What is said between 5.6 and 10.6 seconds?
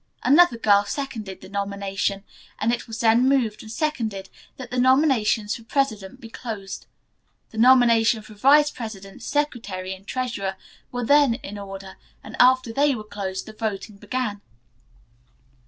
president be closed. The nomination for vice president, secretary and treasurer